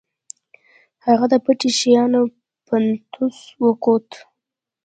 [1.05, 2.21] هغه د پټۍ د شيانو
[2.65, 4.09] پتنوس وکوت.